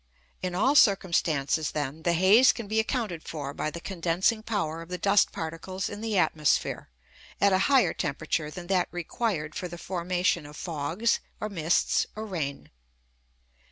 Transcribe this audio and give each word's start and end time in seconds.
In 0.41 0.55
all 0.55 0.73
circumstances, 0.73 1.69
then, 1.73 2.01
the 2.01 2.13
haze 2.13 2.51
can 2.51 2.67
be 2.67 2.79
accounted 2.79 3.21
for 3.21 3.53
by 3.53 3.69
the 3.69 3.79
condensing 3.79 4.41
power 4.41 4.81
of 4.81 4.89
the 4.89 4.97
dust 4.97 5.31
particles 5.31 5.89
in 5.89 6.01
the 6.01 6.17
atmosphere, 6.17 6.89
at 7.39 7.53
a 7.53 7.59
higher 7.69 7.93
temperature 7.93 8.49
than 8.49 8.65
that 8.65 8.87
required 8.89 9.53
for 9.53 9.67
the 9.67 9.77
formation 9.77 10.47
of 10.47 10.57
fogs, 10.57 11.19
or 11.39 11.49
mists, 11.49 12.07
or 12.15 12.25
rain. 12.25 12.71